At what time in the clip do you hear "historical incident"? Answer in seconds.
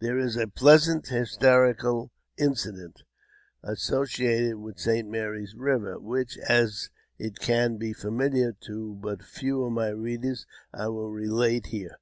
1.06-3.04